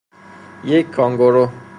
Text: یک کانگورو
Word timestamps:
یک 0.63 0.89
کانگورو 0.91 1.45